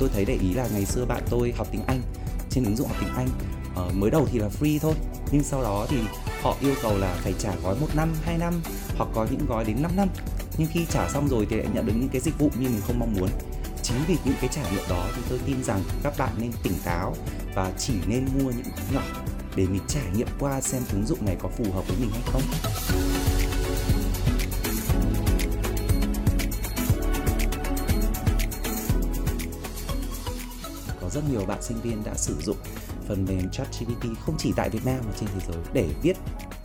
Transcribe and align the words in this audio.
tôi 0.00 0.08
thấy 0.12 0.24
để 0.24 0.38
ý 0.42 0.54
là 0.54 0.68
ngày 0.72 0.84
xưa 0.84 1.04
bạn 1.04 1.22
tôi 1.30 1.52
học 1.56 1.66
tiếng 1.70 1.84
Anh 1.86 2.02
trên 2.50 2.64
ứng 2.64 2.76
dụng 2.76 2.88
học 2.88 2.96
tiếng 3.00 3.14
Anh 3.14 3.28
uh, 3.88 3.94
mới 3.94 4.10
đầu 4.10 4.26
thì 4.32 4.38
là 4.38 4.48
free 4.60 4.78
thôi 4.78 4.94
nhưng 5.32 5.42
sau 5.42 5.62
đó 5.62 5.86
thì 5.88 5.96
họ 6.42 6.56
yêu 6.60 6.74
cầu 6.82 6.98
là 6.98 7.14
phải 7.22 7.34
trả 7.38 7.56
gói 7.62 7.76
một 7.80 7.88
năm, 7.94 8.14
2 8.24 8.38
năm 8.38 8.54
hoặc 8.96 9.08
có 9.14 9.26
những 9.30 9.46
gói 9.48 9.64
đến 9.64 9.82
5 9.82 9.96
năm. 9.96 10.08
Nhưng 10.58 10.68
khi 10.72 10.86
trả 10.90 11.08
xong 11.08 11.28
rồi 11.28 11.46
thì 11.50 11.56
lại 11.56 11.66
nhận 11.74 11.86
được 11.86 11.92
những 11.96 12.08
cái 12.08 12.20
dịch 12.20 12.38
vụ 12.38 12.50
như 12.58 12.68
mình 12.68 12.80
không 12.86 12.98
mong 12.98 13.14
muốn. 13.20 13.28
Chính 13.82 13.96
vì 14.08 14.16
những 14.24 14.34
cái 14.40 14.50
trải 14.52 14.64
nghiệm 14.72 14.84
đó 14.88 15.06
thì 15.16 15.22
tôi 15.28 15.38
tin 15.46 15.64
rằng 15.64 15.80
các 16.02 16.14
bạn 16.18 16.30
nên 16.38 16.50
tỉnh 16.62 16.74
táo 16.84 17.14
và 17.54 17.72
chỉ 17.78 17.92
nên 18.06 18.24
mua 18.24 18.50
những 18.50 18.62
gói 18.76 18.86
nhỏ 18.94 19.02
để 19.56 19.66
mình 19.66 19.82
trải 19.88 20.04
nghiệm 20.16 20.28
qua 20.38 20.60
xem 20.60 20.82
ứng 20.92 21.06
dụng 21.06 21.26
này 21.26 21.36
có 21.42 21.48
phù 21.48 21.72
hợp 21.72 21.88
với 21.88 21.96
mình 22.00 22.10
hay 22.10 22.22
không. 22.26 22.42
Rất 31.10 31.20
nhiều 31.30 31.44
bạn 31.46 31.62
sinh 31.62 31.80
viên 31.80 32.04
đã 32.04 32.14
sử 32.14 32.36
dụng 32.40 32.56
phần 33.08 33.24
mềm 33.24 33.50
ChatGPT 33.50 34.04
không 34.26 34.34
chỉ 34.38 34.52
tại 34.56 34.70
Việt 34.70 34.86
Nam 34.86 34.96
mà 35.06 35.12
trên 35.20 35.28
thế 35.34 35.40
giới 35.48 35.62
để 35.72 35.88
viết 36.02 36.16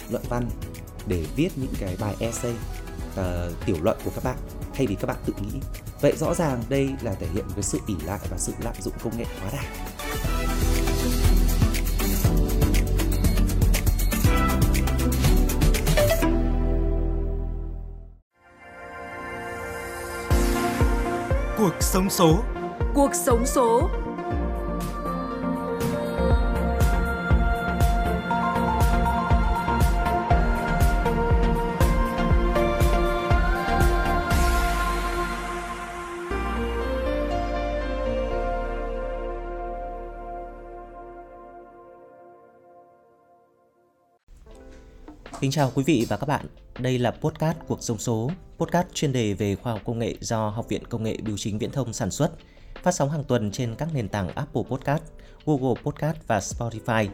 luận 0.09 0.23
văn, 0.29 0.49
để 1.07 1.25
viết 1.35 1.49
những 1.55 1.73
cái 1.79 1.97
bài 1.99 2.15
essay 2.19 2.53
uh, 3.19 3.65
tiểu 3.65 3.77
luận 3.81 3.97
của 4.05 4.11
các 4.15 4.23
bạn 4.23 4.37
thay 4.73 4.87
vì 4.87 4.95
các 4.95 5.07
bạn 5.07 5.17
tự 5.25 5.33
nghĩ. 5.41 5.59
Vậy 6.01 6.13
rõ 6.17 6.33
ràng 6.33 6.63
đây 6.69 6.89
là 7.01 7.13
thể 7.13 7.27
hiện 7.33 7.45
cái 7.55 7.63
sự 7.63 7.79
ỉ 7.87 7.95
lại 8.05 8.19
và 8.29 8.37
sự 8.37 8.53
lạm 8.63 8.73
dụng 8.81 8.93
công 9.03 9.17
nghệ 9.17 9.25
quá 9.41 9.51
đà. 9.53 9.63
Cuộc 21.57 21.73
sống 21.79 22.09
số 22.09 22.43
Cuộc 22.93 23.11
sống 23.13 23.45
số 23.45 23.89
Kính 45.45 45.51
chào 45.51 45.71
quý 45.75 45.83
vị 45.83 46.05
và 46.09 46.17
các 46.17 46.25
bạn. 46.25 46.45
Đây 46.79 46.99
là 46.99 47.11
podcast 47.11 47.57
Cuộc 47.67 47.83
sống 47.83 47.97
số, 47.97 48.31
podcast 48.57 48.87
chuyên 48.93 49.13
đề 49.13 49.33
về 49.33 49.55
khoa 49.55 49.73
học 49.73 49.81
công 49.85 49.99
nghệ 49.99 50.15
do 50.19 50.49
Học 50.49 50.69
viện 50.69 50.85
Công 50.85 51.03
nghệ 51.03 51.17
Bưu 51.25 51.37
chính 51.37 51.57
Viễn 51.57 51.71
thông 51.71 51.93
sản 51.93 52.11
xuất, 52.11 52.31
phát 52.83 52.91
sóng 52.91 53.09
hàng 53.09 53.23
tuần 53.23 53.51
trên 53.51 53.75
các 53.75 53.89
nền 53.93 54.07
tảng 54.07 54.27
Apple 54.27 54.61
Podcast, 54.69 55.01
Google 55.45 55.81
Podcast 55.83 56.17
và 56.27 56.39
Spotify. 56.39 57.07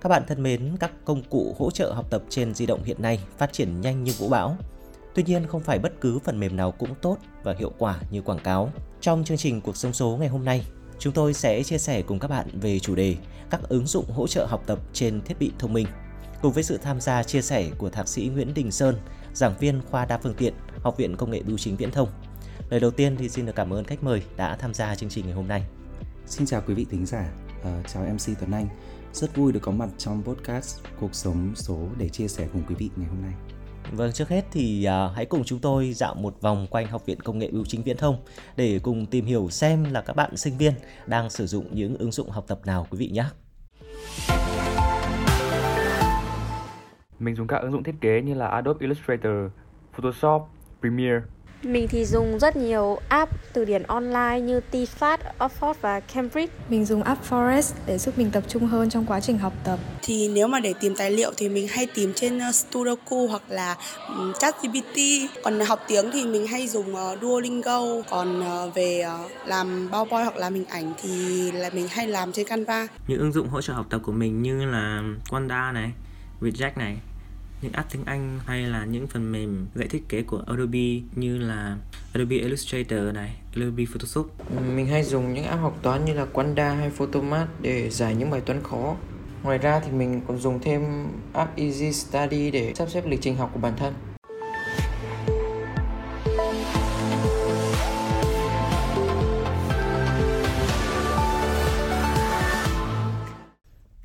Các 0.00 0.08
bạn 0.08 0.22
thân 0.28 0.42
mến, 0.42 0.76
các 0.80 0.92
công 1.04 1.22
cụ 1.22 1.56
hỗ 1.58 1.70
trợ 1.70 1.92
học 1.92 2.10
tập 2.10 2.22
trên 2.28 2.54
di 2.54 2.66
động 2.66 2.82
hiện 2.84 3.02
nay 3.02 3.18
phát 3.38 3.52
triển 3.52 3.80
nhanh 3.80 4.04
như 4.04 4.12
vũ 4.18 4.28
bão. 4.28 4.56
Tuy 5.14 5.22
nhiên 5.22 5.46
không 5.46 5.60
phải 5.60 5.78
bất 5.78 5.92
cứ 6.00 6.18
phần 6.18 6.40
mềm 6.40 6.56
nào 6.56 6.72
cũng 6.72 6.94
tốt 7.02 7.16
và 7.42 7.54
hiệu 7.58 7.72
quả 7.78 8.00
như 8.10 8.22
quảng 8.22 8.42
cáo. 8.44 8.72
Trong 9.00 9.24
chương 9.24 9.36
trình 9.36 9.60
Cuộc 9.60 9.76
sống 9.76 9.92
số 9.92 10.16
ngày 10.20 10.28
hôm 10.28 10.44
nay, 10.44 10.66
chúng 10.98 11.12
tôi 11.12 11.34
sẽ 11.34 11.62
chia 11.62 11.78
sẻ 11.78 12.02
cùng 12.02 12.18
các 12.18 12.28
bạn 12.28 12.48
về 12.52 12.78
chủ 12.78 12.94
đề 12.94 13.16
các 13.50 13.60
ứng 13.68 13.86
dụng 13.86 14.10
hỗ 14.10 14.26
trợ 14.26 14.46
học 14.46 14.62
tập 14.66 14.78
trên 14.92 15.20
thiết 15.20 15.38
bị 15.38 15.52
thông 15.58 15.72
minh 15.72 15.86
cùng 16.44 16.52
với 16.52 16.62
sự 16.62 16.78
tham 16.78 17.00
gia 17.00 17.22
chia 17.22 17.42
sẻ 17.42 17.70
của 17.78 17.90
Thạc 17.90 18.08
sĩ 18.08 18.30
Nguyễn 18.34 18.54
Đình 18.54 18.70
Sơn, 18.70 18.96
giảng 19.34 19.54
viên 19.58 19.80
khoa 19.90 20.04
đa 20.04 20.18
phương 20.18 20.34
tiện, 20.34 20.54
Học 20.82 20.96
viện 20.96 21.16
Công 21.16 21.30
nghệ 21.30 21.42
Bưu 21.42 21.58
chính 21.58 21.76
Viễn 21.76 21.90
thông. 21.90 22.08
Lời 22.70 22.80
đầu 22.80 22.90
tiên 22.90 23.16
thì 23.16 23.28
xin 23.28 23.46
được 23.46 23.52
cảm 23.56 23.72
ơn 23.72 23.84
khách 23.84 24.02
mời 24.02 24.22
đã 24.36 24.56
tham 24.56 24.74
gia 24.74 24.94
chương 24.94 25.08
trình 25.08 25.24
ngày 25.24 25.34
hôm 25.34 25.48
nay. 25.48 25.62
Xin 26.26 26.46
chào 26.46 26.62
quý 26.66 26.74
vị 26.74 26.86
thính 26.90 27.06
giả, 27.06 27.32
uh, 27.60 27.66
chào 27.88 28.02
MC 28.02 28.38
Tuấn 28.40 28.50
Anh. 28.50 28.68
Rất 29.12 29.36
vui 29.36 29.52
được 29.52 29.60
có 29.62 29.72
mặt 29.72 29.88
trong 29.98 30.22
podcast 30.22 30.78
Cuộc 31.00 31.14
sống 31.14 31.52
số 31.54 31.78
để 31.98 32.08
chia 32.08 32.28
sẻ 32.28 32.48
cùng 32.52 32.62
quý 32.68 32.74
vị 32.74 32.90
ngày 32.96 33.08
hôm 33.08 33.22
nay. 33.22 33.32
Vâng, 33.92 34.12
trước 34.12 34.28
hết 34.28 34.44
thì 34.52 34.86
uh, 34.88 35.16
hãy 35.16 35.26
cùng 35.26 35.44
chúng 35.44 35.58
tôi 35.58 35.92
dạo 35.92 36.14
một 36.14 36.36
vòng 36.40 36.66
quanh 36.70 36.86
Học 36.86 37.06
viện 37.06 37.20
Công 37.20 37.38
nghệ 37.38 37.50
Bưu 37.50 37.64
chính 37.64 37.82
Viễn 37.82 37.96
thông 37.96 38.16
để 38.56 38.78
cùng 38.82 39.06
tìm 39.06 39.26
hiểu 39.26 39.50
xem 39.50 39.84
là 39.84 40.00
các 40.00 40.16
bạn 40.16 40.36
sinh 40.36 40.58
viên 40.58 40.74
đang 41.06 41.30
sử 41.30 41.46
dụng 41.46 41.74
những 41.74 41.98
ứng 41.98 42.12
dụng 42.12 42.30
học 42.30 42.44
tập 42.48 42.60
nào 42.64 42.86
quý 42.90 42.98
vị 42.98 43.08
nhé. 43.08 43.24
Mình 47.18 47.34
dùng 47.34 47.46
các 47.46 47.56
ứng 47.56 47.72
dụng 47.72 47.82
thiết 47.82 47.94
kế 48.00 48.20
như 48.20 48.34
là 48.34 48.48
Adobe 48.48 48.78
Illustrator, 48.80 49.50
Photoshop, 49.92 50.42
Premiere. 50.80 51.20
Mình 51.62 51.88
thì 51.88 52.04
dùng 52.04 52.38
rất 52.38 52.56
nhiều 52.56 52.98
app 53.08 53.32
từ 53.52 53.64
điển 53.64 53.82
online 53.82 54.40
như 54.40 54.60
TFAT, 54.72 55.18
Oxford 55.38 55.74
và 55.80 56.00
Cambridge. 56.00 56.52
Mình 56.68 56.84
dùng 56.84 57.02
app 57.02 57.22
Forest 57.30 57.72
để 57.86 57.98
giúp 57.98 58.18
mình 58.18 58.30
tập 58.30 58.42
trung 58.48 58.66
hơn 58.66 58.90
trong 58.90 59.06
quá 59.06 59.20
trình 59.20 59.38
học 59.38 59.52
tập. 59.64 59.78
Thì 60.02 60.28
nếu 60.28 60.48
mà 60.48 60.60
để 60.60 60.74
tìm 60.80 60.94
tài 60.96 61.10
liệu 61.10 61.30
thì 61.36 61.48
mình 61.48 61.68
hay 61.68 61.86
tìm 61.94 62.12
trên 62.16 62.38
ờ, 62.38 62.52
Sudoku 62.52 63.26
hoặc 63.26 63.42
là 63.48 63.76
ChatGPT. 64.38 64.98
Còn 65.44 65.60
học 65.60 65.80
tiếng 65.88 66.10
thì 66.12 66.26
mình 66.26 66.46
hay 66.46 66.68
dùng 66.68 66.96
ờ, 66.96 67.16
Duolingo. 67.22 67.80
Còn 68.10 68.40
ờ, 68.40 68.70
về 68.74 69.04
làm 69.46 69.88
PowerPoint 69.90 70.22
hoặc 70.22 70.36
làm 70.36 70.54
hình 70.54 70.66
ảnh 70.66 70.92
thì 71.02 71.52
là 71.52 71.70
mình 71.74 71.88
hay 71.90 72.06
làm 72.06 72.32
trên 72.32 72.46
Canva. 72.46 72.86
Những 73.08 73.20
ứng 73.20 73.32
dụng 73.32 73.48
hỗ 73.48 73.60
trợ 73.60 73.72
học 73.72 73.86
tập 73.90 74.00
của 74.04 74.12
mình 74.12 74.42
như 74.42 74.64
là 74.64 75.02
Wanda 75.30 75.72
này, 75.72 75.92
Reject 76.44 76.76
này 76.76 76.96
những 77.62 77.72
app 77.72 77.92
tiếng 77.92 78.04
Anh 78.04 78.40
hay 78.46 78.62
là 78.62 78.84
những 78.84 79.06
phần 79.06 79.32
mềm 79.32 79.66
dạy 79.74 79.88
thiết 79.88 80.08
kế 80.08 80.22
của 80.22 80.42
Adobe 80.46 81.00
như 81.16 81.38
là 81.38 81.76
Adobe 82.12 82.36
Illustrator 82.36 83.14
này, 83.14 83.36
Adobe 83.56 83.84
Photoshop. 83.84 84.26
Mình 84.76 84.86
hay 84.86 85.02
dùng 85.02 85.34
những 85.34 85.44
app 85.44 85.62
học 85.62 85.78
toán 85.82 86.04
như 86.04 86.14
là 86.14 86.24
Quanda 86.24 86.74
hay 86.74 86.90
Photomat 86.90 87.48
để 87.60 87.90
giải 87.90 88.14
những 88.14 88.30
bài 88.30 88.40
toán 88.40 88.62
khó. 88.62 88.96
Ngoài 89.42 89.58
ra 89.58 89.80
thì 89.80 89.92
mình 89.92 90.20
còn 90.26 90.38
dùng 90.38 90.60
thêm 90.62 91.06
app 91.32 91.56
Easy 91.56 91.92
Study 91.92 92.50
để 92.50 92.72
sắp 92.74 92.88
xếp 92.90 93.06
lịch 93.06 93.20
trình 93.22 93.36
học 93.36 93.50
của 93.52 93.60
bản 93.60 93.72
thân. 93.76 93.94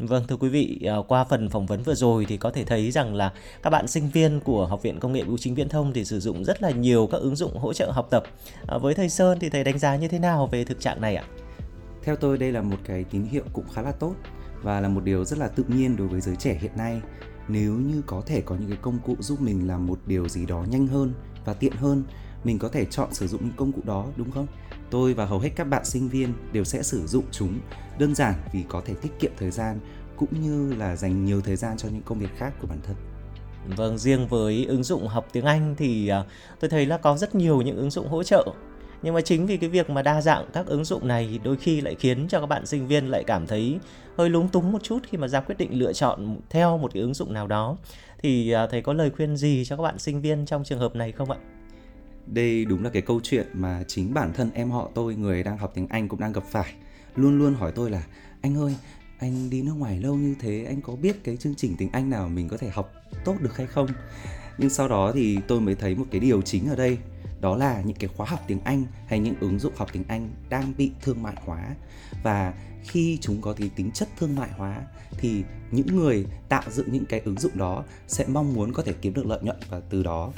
Vâng 0.09 0.23
thưa 0.27 0.35
quý 0.35 0.49
vị, 0.49 0.79
à, 0.85 0.95
qua 1.07 1.23
phần 1.23 1.49
phỏng 1.49 1.65
vấn 1.65 1.83
vừa 1.83 1.95
rồi 1.95 2.25
thì 2.25 2.37
có 2.37 2.51
thể 2.51 2.63
thấy 2.63 2.91
rằng 2.91 3.15
là 3.15 3.33
các 3.63 3.69
bạn 3.69 3.87
sinh 3.87 4.09
viên 4.09 4.39
của 4.39 4.65
Học 4.65 4.81
viện 4.81 4.99
Công 4.99 5.13
nghệ 5.13 5.23
Bưu 5.23 5.37
chính 5.37 5.55
Viễn 5.55 5.69
thông 5.69 5.93
thì 5.93 6.05
sử 6.05 6.19
dụng 6.19 6.45
rất 6.45 6.61
là 6.61 6.69
nhiều 6.69 7.07
các 7.11 7.17
ứng 7.17 7.35
dụng 7.35 7.57
hỗ 7.57 7.73
trợ 7.73 7.91
học 7.91 8.07
tập. 8.09 8.23
À, 8.67 8.77
với 8.77 8.93
thầy 8.93 9.09
Sơn 9.09 9.37
thì 9.41 9.49
thầy 9.49 9.63
đánh 9.63 9.79
giá 9.79 9.95
như 9.95 10.07
thế 10.07 10.19
nào 10.19 10.47
về 10.47 10.63
thực 10.63 10.79
trạng 10.79 11.01
này 11.01 11.15
ạ? 11.15 11.23
Theo 12.03 12.15
tôi 12.15 12.37
đây 12.37 12.51
là 12.51 12.61
một 12.61 12.77
cái 12.83 13.03
tín 13.03 13.23
hiệu 13.23 13.43
cũng 13.53 13.65
khá 13.73 13.81
là 13.81 13.91
tốt 13.91 14.15
và 14.61 14.81
là 14.81 14.87
một 14.87 15.03
điều 15.03 15.25
rất 15.25 15.39
là 15.39 15.47
tự 15.47 15.63
nhiên 15.67 15.97
đối 15.97 16.07
với 16.07 16.21
giới 16.21 16.35
trẻ 16.35 16.57
hiện 16.61 16.71
nay. 16.77 17.01
Nếu 17.47 17.73
như 17.73 18.01
có 18.05 18.21
thể 18.25 18.41
có 18.41 18.55
những 18.55 18.69
cái 18.69 18.77
công 18.81 18.99
cụ 19.05 19.15
giúp 19.19 19.41
mình 19.41 19.67
làm 19.67 19.87
một 19.87 19.99
điều 20.05 20.29
gì 20.29 20.45
đó 20.45 20.65
nhanh 20.69 20.87
hơn 20.87 21.13
và 21.45 21.53
tiện 21.53 21.73
hơn, 21.73 22.03
mình 22.43 22.59
có 22.59 22.69
thể 22.69 22.85
chọn 22.85 23.13
sử 23.13 23.27
dụng 23.27 23.41
những 23.43 23.55
công 23.57 23.71
cụ 23.71 23.81
đó 23.85 24.05
đúng 24.15 24.31
không? 24.31 24.47
Tôi 24.89 25.13
và 25.13 25.25
hầu 25.25 25.39
hết 25.39 25.49
các 25.55 25.63
bạn 25.63 25.85
sinh 25.85 26.09
viên 26.09 26.33
đều 26.51 26.63
sẽ 26.63 26.83
sử 26.83 27.07
dụng 27.07 27.23
chúng 27.31 27.59
đơn 27.99 28.15
giản 28.15 28.33
vì 28.53 28.63
có 28.69 28.81
thể 28.85 28.93
tiết 28.93 29.19
kiệm 29.19 29.31
thời 29.37 29.51
gian 29.51 29.79
cũng 30.19 30.41
như 30.41 30.73
là 30.73 30.95
dành 30.95 31.25
nhiều 31.25 31.41
thời 31.41 31.55
gian 31.55 31.77
cho 31.77 31.89
những 31.89 32.01
công 32.01 32.19
việc 32.19 32.29
khác 32.37 32.53
của 32.61 32.67
bản 32.67 32.79
thân. 32.83 32.95
Vâng, 33.77 33.97
riêng 33.97 34.27
với 34.27 34.65
ứng 34.65 34.83
dụng 34.83 35.07
học 35.07 35.27
tiếng 35.31 35.45
Anh 35.45 35.75
thì 35.77 36.07
à, 36.07 36.23
tôi 36.59 36.69
thấy 36.69 36.85
là 36.85 36.97
có 36.97 37.17
rất 37.17 37.35
nhiều 37.35 37.61
những 37.61 37.77
ứng 37.77 37.91
dụng 37.91 38.07
hỗ 38.07 38.23
trợ. 38.23 38.45
Nhưng 39.01 39.13
mà 39.13 39.21
chính 39.21 39.45
vì 39.45 39.57
cái 39.57 39.69
việc 39.69 39.89
mà 39.89 40.01
đa 40.01 40.21
dạng 40.21 40.45
các 40.53 40.65
ứng 40.65 40.85
dụng 40.85 41.07
này 41.07 41.39
đôi 41.43 41.57
khi 41.57 41.81
lại 41.81 41.95
khiến 41.95 42.27
cho 42.27 42.39
các 42.39 42.45
bạn 42.45 42.65
sinh 42.65 42.87
viên 42.87 43.07
lại 43.07 43.23
cảm 43.23 43.47
thấy 43.47 43.79
hơi 44.17 44.29
lúng 44.29 44.49
túng 44.49 44.71
một 44.71 44.83
chút 44.83 44.99
khi 45.09 45.17
mà 45.17 45.27
ra 45.27 45.41
quyết 45.41 45.57
định 45.57 45.79
lựa 45.79 45.93
chọn 45.93 46.37
theo 46.49 46.77
một 46.77 46.93
cái 46.93 47.01
ứng 47.01 47.13
dụng 47.13 47.33
nào 47.33 47.47
đó. 47.47 47.77
Thì 48.21 48.51
à, 48.51 48.67
thầy 48.67 48.81
có 48.81 48.93
lời 48.93 49.09
khuyên 49.09 49.37
gì 49.37 49.65
cho 49.65 49.77
các 49.77 49.83
bạn 49.83 49.99
sinh 49.99 50.21
viên 50.21 50.45
trong 50.45 50.63
trường 50.63 50.79
hợp 50.79 50.95
này 50.95 51.11
không 51.11 51.31
ạ? 51.31 51.37
Đây 52.25 52.65
đúng 52.65 52.83
là 52.83 52.89
cái 52.89 53.01
câu 53.01 53.19
chuyện 53.23 53.47
mà 53.53 53.83
chính 53.87 54.13
bản 54.13 54.33
thân 54.33 54.49
em 54.53 54.71
họ 54.71 54.89
tôi 54.95 55.15
người 55.15 55.43
đang 55.43 55.57
học 55.57 55.71
tiếng 55.75 55.87
Anh 55.87 56.07
cũng 56.07 56.19
đang 56.19 56.31
gặp 56.31 56.43
phải. 56.43 56.73
Luôn 57.15 57.39
luôn 57.39 57.53
hỏi 57.53 57.71
tôi 57.75 57.91
là 57.91 58.03
anh 58.41 58.57
ơi, 58.57 58.75
anh 59.19 59.49
đi 59.49 59.61
nước 59.61 59.73
ngoài 59.73 59.99
lâu 59.99 60.15
như 60.15 60.35
thế, 60.39 60.65
anh 60.67 60.81
có 60.81 60.95
biết 60.95 61.23
cái 61.23 61.37
chương 61.37 61.55
trình 61.55 61.75
tiếng 61.77 61.89
Anh 61.91 62.09
nào 62.09 62.29
mình 62.29 62.47
có 62.47 62.57
thể 62.57 62.69
học 62.69 62.93
tốt 63.25 63.35
được 63.41 63.57
hay 63.57 63.67
không? 63.67 63.87
Nhưng 64.57 64.69
sau 64.69 64.87
đó 64.87 65.11
thì 65.15 65.37
tôi 65.47 65.61
mới 65.61 65.75
thấy 65.75 65.95
một 65.95 66.05
cái 66.11 66.19
điều 66.19 66.41
chính 66.41 66.69
ở 66.69 66.75
đây, 66.75 66.97
đó 67.41 67.55
là 67.55 67.81
những 67.81 67.97
cái 67.97 68.09
khóa 68.15 68.27
học 68.29 68.39
tiếng 68.47 68.59
Anh 68.63 68.83
hay 69.07 69.19
những 69.19 69.35
ứng 69.39 69.59
dụng 69.59 69.73
học 69.75 69.89
tiếng 69.93 70.03
Anh 70.07 70.29
đang 70.49 70.73
bị 70.77 70.91
thương 71.01 71.23
mại 71.23 71.35
hóa 71.45 71.75
và 72.23 72.53
khi 72.83 73.17
chúng 73.21 73.41
có 73.41 73.53
cái 73.53 73.69
tính 73.75 73.91
chất 73.91 74.09
thương 74.17 74.35
mại 74.35 74.49
hóa 74.51 74.81
thì 75.11 75.43
những 75.71 75.95
người 75.95 76.25
tạo 76.49 76.63
dựng 76.71 76.91
những 76.91 77.05
cái 77.05 77.19
ứng 77.25 77.39
dụng 77.39 77.57
đó 77.57 77.83
sẽ 78.07 78.25
mong 78.27 78.53
muốn 78.53 78.73
có 78.73 78.83
thể 78.83 78.93
kiếm 78.93 79.13
được 79.13 79.25
lợi 79.25 79.39
nhuận 79.41 79.57
và 79.69 79.79
từ 79.89 80.03
đó, 80.03 80.33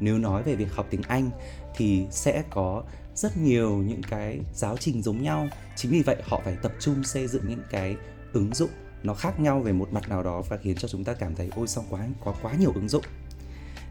nếu 0.00 0.18
nói 0.18 0.42
về 0.42 0.54
việc 0.54 0.72
học 0.72 0.86
tiếng 0.90 1.02
Anh 1.02 1.30
thì 1.76 2.04
sẽ 2.10 2.42
có 2.50 2.84
rất 3.14 3.36
nhiều 3.36 3.76
những 3.76 4.02
cái 4.02 4.40
giáo 4.54 4.76
trình 4.76 5.02
giống 5.02 5.22
nhau 5.22 5.48
chính 5.76 5.92
vì 5.92 6.02
vậy 6.02 6.16
họ 6.24 6.40
phải 6.44 6.56
tập 6.62 6.72
trung 6.80 7.04
xây 7.04 7.26
dựng 7.26 7.42
những 7.48 7.62
cái 7.70 7.96
ứng 8.34 8.54
dụng 8.54 8.70
nó 9.02 9.14
khác 9.14 9.40
nhau 9.40 9.60
về 9.60 9.72
một 9.72 9.92
mặt 9.92 10.08
nào 10.08 10.22
đó 10.22 10.42
và 10.48 10.56
khiến 10.56 10.76
cho 10.76 10.88
chúng 10.88 11.04
ta 11.04 11.12
cảm 11.12 11.34
thấy, 11.34 11.50
ôi, 11.56 11.66
sao 11.66 11.84
quá, 11.90 12.06
có 12.24 12.34
quá 12.42 12.52
nhiều 12.58 12.72
ứng 12.74 12.88
dụng. 12.88 13.04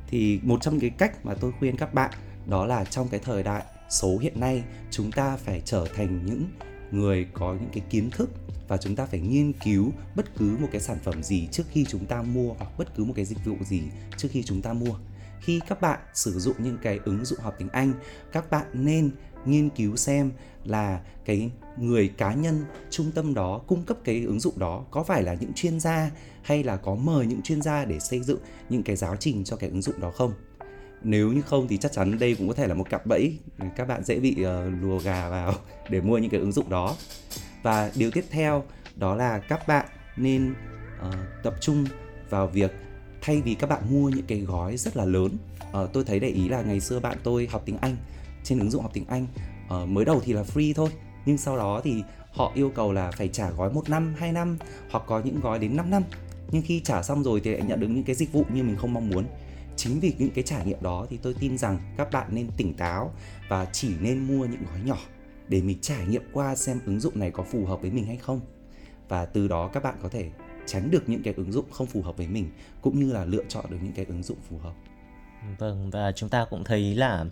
Thì 0.07 0.39
một 0.43 0.61
trong 0.61 0.79
cái 0.79 0.89
cách 0.89 1.25
mà 1.25 1.33
tôi 1.33 1.51
khuyên 1.59 1.77
các 1.77 1.93
bạn 1.93 2.11
đó 2.47 2.65
là 2.65 2.85
trong 2.85 3.07
cái 3.07 3.19
thời 3.23 3.43
đại 3.43 3.63
số 3.89 4.17
hiện 4.17 4.39
nay, 4.39 4.63
chúng 4.91 5.11
ta 5.11 5.37
phải 5.37 5.61
trở 5.65 5.85
thành 5.95 6.25
những 6.25 6.45
người 6.91 7.27
có 7.33 7.53
những 7.53 7.69
cái 7.73 7.83
kiến 7.89 8.09
thức 8.09 8.29
và 8.67 8.77
chúng 8.77 8.95
ta 8.95 9.05
phải 9.05 9.19
nghiên 9.19 9.53
cứu 9.53 9.91
bất 10.15 10.35
cứ 10.37 10.57
một 10.61 10.67
cái 10.71 10.81
sản 10.81 10.97
phẩm 11.03 11.23
gì 11.23 11.47
trước 11.51 11.63
khi 11.71 11.85
chúng 11.89 12.05
ta 12.05 12.21
mua 12.21 12.53
hoặc 12.53 12.77
bất 12.77 12.95
cứ 12.95 13.03
một 13.03 13.13
cái 13.15 13.25
dịch 13.25 13.45
vụ 13.45 13.55
gì 13.61 13.81
trước 14.17 14.27
khi 14.31 14.43
chúng 14.43 14.61
ta 14.61 14.73
mua 14.73 14.95
khi 15.43 15.61
các 15.67 15.81
bạn 15.81 15.99
sử 16.13 16.39
dụng 16.39 16.55
những 16.59 16.77
cái 16.81 16.99
ứng 17.05 17.25
dụng 17.25 17.39
học 17.39 17.55
tiếng 17.57 17.69
Anh 17.69 17.93
các 18.31 18.51
bạn 18.51 18.65
nên 18.73 19.11
nghiên 19.45 19.69
cứu 19.69 19.95
xem 19.95 20.31
là 20.65 20.99
cái 21.25 21.51
người 21.77 22.07
cá 22.17 22.33
nhân 22.33 22.65
trung 22.89 23.11
tâm 23.11 23.33
đó 23.33 23.61
cung 23.67 23.83
cấp 23.83 23.97
cái 24.03 24.23
ứng 24.23 24.39
dụng 24.39 24.59
đó 24.59 24.85
có 24.91 25.03
phải 25.03 25.23
là 25.23 25.33
những 25.33 25.53
chuyên 25.53 25.79
gia 25.79 26.11
hay 26.41 26.63
là 26.63 26.77
có 26.77 26.95
mời 26.95 27.25
những 27.25 27.41
chuyên 27.41 27.61
gia 27.61 27.85
để 27.85 27.99
xây 27.99 28.19
dựng 28.19 28.39
những 28.69 28.83
cái 28.83 28.95
giáo 28.95 29.15
trình 29.15 29.43
cho 29.43 29.55
cái 29.55 29.69
ứng 29.69 29.81
dụng 29.81 29.99
đó 29.99 30.11
không? 30.11 30.33
Nếu 31.03 31.31
như 31.31 31.41
không 31.41 31.67
thì 31.67 31.77
chắc 31.77 31.91
chắn 31.91 32.19
đây 32.19 32.35
cũng 32.35 32.47
có 32.47 32.53
thể 32.53 32.67
là 32.67 32.73
một 32.73 32.89
cặp 32.89 33.05
bẫy. 33.05 33.37
Các 33.75 33.87
bạn 33.87 34.03
dễ 34.03 34.19
bị 34.19 34.31
uh, 34.31 34.73
lùa 34.81 34.99
gà 34.99 35.29
vào 35.29 35.53
để 35.89 36.01
mua 36.01 36.17
những 36.17 36.29
cái 36.29 36.39
ứng 36.39 36.51
dụng 36.51 36.69
đó. 36.69 36.95
Và 37.63 37.91
điều 37.95 38.11
tiếp 38.11 38.25
theo 38.29 38.63
đó 38.95 39.15
là 39.15 39.39
các 39.39 39.67
bạn 39.67 39.85
nên 40.17 40.53
uh, 41.07 41.15
tập 41.43 41.55
trung 41.61 41.85
vào 42.29 42.47
việc 42.47 42.71
thay 43.23 43.41
vì 43.41 43.53
các 43.53 43.69
bạn 43.69 43.83
mua 43.91 44.09
những 44.09 44.25
cái 44.27 44.39
gói 44.39 44.77
rất 44.77 44.97
là 44.97 45.05
lớn 45.05 45.37
uh, 45.83 45.93
tôi 45.93 46.03
thấy 46.03 46.19
để 46.19 46.27
ý 46.27 46.49
là 46.49 46.61
ngày 46.61 46.79
xưa 46.79 46.99
bạn 46.99 47.17
tôi 47.23 47.47
học 47.51 47.61
tiếng 47.65 47.77
Anh 47.77 47.95
trên 48.43 48.59
ứng 48.59 48.71
dụng 48.71 48.81
học 48.81 48.91
tiếng 48.93 49.05
Anh 49.07 49.27
uh, 49.65 49.89
mới 49.89 50.05
đầu 50.05 50.21
thì 50.23 50.33
là 50.33 50.43
free 50.43 50.73
thôi 50.73 50.89
nhưng 51.25 51.37
sau 51.37 51.57
đó 51.57 51.81
thì 51.83 52.03
họ 52.31 52.51
yêu 52.55 52.69
cầu 52.75 52.93
là 52.93 53.11
phải 53.11 53.27
trả 53.27 53.49
gói 53.51 53.73
một 53.73 53.89
năm, 53.89 54.13
2 54.17 54.31
năm 54.31 54.57
hoặc 54.91 55.03
có 55.07 55.21
những 55.25 55.39
gói 55.39 55.59
đến 55.59 55.75
5 55.75 55.89
năm. 55.89 56.03
Nhưng 56.51 56.61
khi 56.61 56.79
trả 56.79 57.03
xong 57.03 57.23
rồi 57.23 57.41
thì 57.43 57.51
lại 57.51 57.61
nhận 57.67 57.79
được 57.79 57.87
những 57.87 58.03
cái 58.03 58.15
dịch 58.15 58.31
vụ 58.31 58.45
như 58.53 58.63
mình 58.63 58.75
không 58.75 58.93
mong 58.93 59.09
muốn. 59.09 59.25
Chính 59.75 59.99
vì 59.99 60.13
những 60.17 60.29
cái 60.35 60.43
trải 60.43 60.65
nghiệm 60.65 60.81
đó 60.81 61.05
thì 61.09 61.17
tôi 61.21 61.35
tin 61.39 61.57
rằng 61.57 61.79
các 61.97 62.11
bạn 62.11 62.27
nên 62.31 62.47
tỉnh 62.57 62.73
táo 62.73 63.13
và 63.49 63.65
chỉ 63.65 63.89
nên 64.01 64.27
mua 64.27 64.45
những 64.45 64.63
gói 64.71 64.81
nhỏ 64.85 64.97
để 65.47 65.61
mình 65.61 65.77
trải 65.81 66.05
nghiệm 66.05 66.23
qua 66.33 66.55
xem 66.55 66.79
ứng 66.85 66.99
dụng 66.99 67.19
này 67.19 67.31
có 67.31 67.43
phù 67.43 67.65
hợp 67.65 67.81
với 67.81 67.91
mình 67.91 68.05
hay 68.05 68.17
không. 68.17 68.39
Và 69.09 69.25
từ 69.25 69.47
đó 69.47 69.69
các 69.73 69.83
bạn 69.83 69.95
có 70.01 70.09
thể 70.09 70.29
tránh 70.65 70.91
được 70.91 71.09
những 71.09 71.23
cái 71.23 71.33
ứng 71.37 71.51
dụng 71.51 71.65
không 71.71 71.87
phù 71.87 72.01
hợp 72.01 72.17
với 72.17 72.27
mình 72.27 72.49
cũng 72.81 72.99
như 72.99 73.13
là 73.13 73.25
lựa 73.25 73.43
chọn 73.47 73.65
được 73.69 73.77
những 73.83 73.93
cái 73.93 74.05
ứng 74.05 74.23
dụng 74.23 74.37
phù 74.49 74.57
hợp. 74.57 74.73
Vâng 75.59 75.89
và 75.89 76.11
chúng 76.11 76.29
ta 76.29 76.45
cũng 76.49 76.63
thấy 76.63 76.95
là 76.95 77.25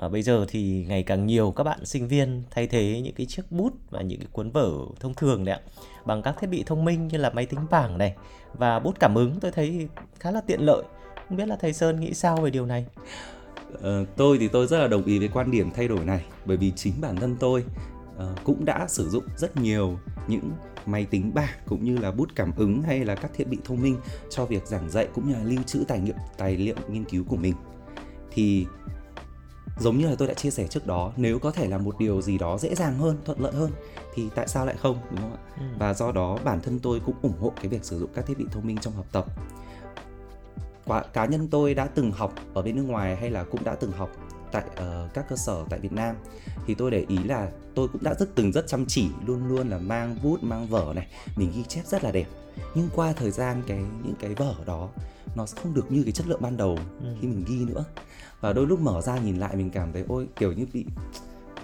À, 0.00 0.08
bây 0.08 0.22
giờ 0.22 0.46
thì 0.48 0.84
ngày 0.88 1.02
càng 1.02 1.26
nhiều 1.26 1.50
các 1.50 1.64
bạn 1.64 1.84
sinh 1.84 2.08
viên 2.08 2.42
thay 2.50 2.66
thế 2.66 3.00
những 3.04 3.14
cái 3.14 3.26
chiếc 3.26 3.52
bút 3.52 3.72
và 3.90 4.02
những 4.02 4.18
cái 4.18 4.28
cuốn 4.32 4.50
vở 4.50 4.70
thông 5.00 5.14
thường 5.14 5.44
đấy 5.44 5.54
ạ 5.54 5.60
bằng 6.04 6.22
các 6.22 6.36
thiết 6.40 6.46
bị 6.46 6.62
thông 6.66 6.84
minh 6.84 7.08
như 7.08 7.18
là 7.18 7.30
máy 7.30 7.46
tính 7.46 7.60
bảng 7.70 7.98
này 7.98 8.16
và 8.54 8.78
bút 8.78 9.00
cảm 9.00 9.14
ứng. 9.14 9.40
Tôi 9.40 9.50
thấy 9.50 9.88
khá 10.20 10.30
là 10.30 10.40
tiện 10.40 10.60
lợi. 10.60 10.82
Không 11.28 11.36
biết 11.36 11.48
là 11.48 11.56
thầy 11.56 11.72
Sơn 11.72 12.00
nghĩ 12.00 12.14
sao 12.14 12.36
về 12.36 12.50
điều 12.50 12.66
này? 12.66 12.86
Ờ, 13.82 14.04
tôi 14.16 14.38
thì 14.38 14.48
tôi 14.48 14.66
rất 14.66 14.78
là 14.78 14.88
đồng 14.88 15.04
ý 15.04 15.18
với 15.18 15.28
quan 15.28 15.50
điểm 15.50 15.70
thay 15.70 15.88
đổi 15.88 16.04
này 16.04 16.24
bởi 16.44 16.56
vì 16.56 16.72
chính 16.76 16.92
bản 17.00 17.16
thân 17.16 17.36
tôi 17.40 17.64
uh, 18.16 18.44
cũng 18.44 18.64
đã 18.64 18.86
sử 18.88 19.08
dụng 19.08 19.24
rất 19.36 19.56
nhiều 19.56 19.98
những 20.28 20.50
máy 20.86 21.06
tính 21.10 21.34
bảng 21.34 21.58
cũng 21.66 21.84
như 21.84 21.98
là 21.98 22.10
bút 22.10 22.28
cảm 22.34 22.52
ứng 22.56 22.82
hay 22.82 23.04
là 23.04 23.14
các 23.14 23.30
thiết 23.34 23.48
bị 23.48 23.58
thông 23.64 23.82
minh 23.82 23.96
cho 24.30 24.46
việc 24.46 24.66
giảng 24.66 24.90
dạy 24.90 25.08
cũng 25.14 25.28
như 25.28 25.34
là 25.34 25.42
lưu 25.42 25.62
trữ 25.62 25.84
tài 25.88 26.00
liệu 26.00 26.14
tài 26.38 26.56
liệu 26.56 26.74
nghiên 26.88 27.04
cứu 27.04 27.24
của 27.24 27.36
mình. 27.36 27.54
Thì 28.30 28.66
giống 29.78 29.98
như 29.98 30.08
là 30.08 30.14
tôi 30.18 30.28
đã 30.28 30.34
chia 30.34 30.50
sẻ 30.50 30.66
trước 30.66 30.86
đó 30.86 31.12
nếu 31.16 31.38
có 31.38 31.50
thể 31.50 31.68
là 31.68 31.78
một 31.78 31.98
điều 31.98 32.22
gì 32.22 32.38
đó 32.38 32.58
dễ 32.58 32.74
dàng 32.74 32.98
hơn 32.98 33.18
thuận 33.24 33.40
lợi 33.40 33.52
hơn 33.52 33.70
thì 34.14 34.28
tại 34.34 34.48
sao 34.48 34.66
lại 34.66 34.76
không 34.78 34.98
đúng 35.10 35.20
không 35.20 35.32
ạ? 35.32 35.38
Ừ. 35.56 35.62
và 35.78 35.94
do 35.94 36.12
đó 36.12 36.38
bản 36.44 36.60
thân 36.60 36.78
tôi 36.78 37.00
cũng 37.06 37.14
ủng 37.22 37.38
hộ 37.40 37.52
cái 37.56 37.68
việc 37.68 37.84
sử 37.84 37.98
dụng 37.98 38.10
các 38.14 38.26
thiết 38.26 38.38
bị 38.38 38.44
thông 38.50 38.66
minh 38.66 38.78
trong 38.78 38.92
học 38.92 39.06
tập. 39.12 39.26
Cá 41.12 41.24
nhân 41.24 41.48
tôi 41.48 41.74
đã 41.74 41.86
từng 41.86 42.12
học 42.12 42.34
ở 42.54 42.62
bên 42.62 42.76
nước 42.76 42.82
ngoài 42.82 43.16
hay 43.16 43.30
là 43.30 43.44
cũng 43.44 43.64
đã 43.64 43.74
từng 43.74 43.92
học 43.92 44.10
tại 44.52 44.64
uh, 44.72 45.14
các 45.14 45.28
cơ 45.28 45.36
sở 45.36 45.64
tại 45.70 45.78
Việt 45.80 45.92
Nam. 45.92 46.16
Thì 46.66 46.74
tôi 46.74 46.90
để 46.90 47.04
ý 47.08 47.18
là 47.18 47.50
tôi 47.74 47.88
cũng 47.88 48.02
đã 48.04 48.14
rất 48.14 48.34
từng 48.34 48.52
rất 48.52 48.66
chăm 48.66 48.86
chỉ 48.86 49.08
luôn 49.26 49.48
luôn 49.48 49.68
là 49.68 49.78
mang 49.78 50.16
bút 50.22 50.42
mang 50.42 50.66
vở 50.66 50.92
này 50.96 51.06
mình 51.36 51.52
ghi 51.56 51.62
chép 51.62 51.86
rất 51.86 52.04
là 52.04 52.12
đẹp. 52.12 52.26
Nhưng 52.74 52.88
qua 52.94 53.12
thời 53.12 53.30
gian 53.30 53.62
cái 53.66 53.78
những 53.78 54.14
cái 54.20 54.34
vở 54.34 54.54
đó 54.66 54.88
nó 55.36 55.46
không 55.62 55.74
được 55.74 55.92
như 55.92 56.02
cái 56.02 56.12
chất 56.12 56.26
lượng 56.26 56.42
ban 56.42 56.56
đầu 56.56 56.78
ừ. 57.00 57.16
khi 57.20 57.28
mình 57.28 57.44
ghi 57.48 57.64
nữa. 57.64 57.84
Và 58.40 58.52
đôi 58.52 58.66
lúc 58.66 58.80
mở 58.80 59.00
ra 59.00 59.18
nhìn 59.18 59.36
lại 59.36 59.56
mình 59.56 59.70
cảm 59.70 59.92
thấy 59.92 60.04
ôi 60.08 60.26
kiểu 60.36 60.52
như 60.52 60.66
bị 60.72 60.84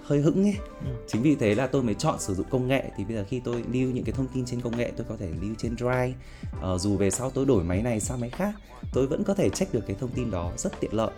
hơi 0.03 0.21
hững 0.21 0.45
ấy. 0.45 0.57
Ừ. 0.85 0.91
chính 1.09 1.23
vì 1.23 1.35
thế 1.35 1.55
là 1.55 1.67
tôi 1.67 1.83
mới 1.83 1.95
chọn 1.95 2.21
sử 2.21 2.35
dụng 2.35 2.47
công 2.51 2.69
nghệ. 2.69 2.91
Thì 2.97 3.05
bây 3.05 3.17
giờ 3.17 3.25
khi 3.29 3.41
tôi 3.41 3.65
lưu 3.73 3.91
những 3.91 4.05
cái 4.05 4.13
thông 4.13 4.29
tin 4.29 4.45
trên 4.45 4.61
công 4.61 4.77
nghệ 4.77 4.93
tôi 4.97 5.07
có 5.09 5.17
thể 5.17 5.29
lưu 5.43 5.55
trên 5.59 5.77
drive. 5.77 6.13
Uh, 6.75 6.81
dù 6.81 6.97
về 6.97 7.11
sau 7.11 7.31
tôi 7.31 7.47
đổi 7.47 7.65
máy 7.65 7.83
này 7.83 8.01
sang 8.01 8.21
máy 8.21 8.31
khác 8.31 8.55
tôi 8.93 9.07
vẫn 9.07 9.25
có 9.25 9.35
thể 9.35 9.49
check 9.49 9.75
được 9.75 9.87
cái 9.87 9.97
thông 10.01 10.11
tin 10.11 10.31
đó 10.31 10.53
rất 10.57 10.81
tiện 10.81 10.95
lợi 10.95 11.11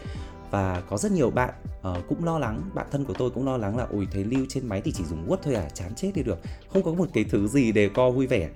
và 0.50 0.83
có 0.89 0.97
rất 0.97 1.12
nhiều 1.12 1.31
bạn 1.31 1.55
uh, 1.79 2.09
cũng 2.09 2.25
lo 2.25 2.39
lắng 2.39 2.71
bạn 2.75 2.87
thân 2.91 3.05
của 3.05 3.15
tôi 3.19 3.31
cũng 3.31 3.47
lo 3.47 3.56
lắng 3.56 3.77
là 3.77 3.87
ôi 3.91 4.09
thấy 4.12 4.25
lưu 4.25 4.47
trên 4.49 4.67
máy 4.67 4.81
thì 4.85 4.93
chỉ 4.93 5.05
dùng 5.05 5.29
word 5.29 5.37
thôi 5.43 5.55
à? 5.55 5.69
Chán 5.75 5.95
chết 5.97 6.11
đi 6.15 6.23
được. 6.23 6.39
Không 6.73 6.83
có 6.83 6.93
một 6.93 7.09
cái 7.15 7.25
thứ 7.25 7.49
gì 7.49 7.73
để 7.73 7.91
co 7.95 8.11
vui 8.11 8.27
vẻ. 8.27 8.49